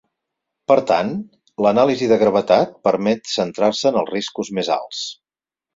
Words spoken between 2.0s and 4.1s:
de gravetat permet centrar-se en